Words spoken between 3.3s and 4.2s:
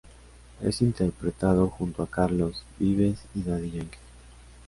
y Daddy Yankee.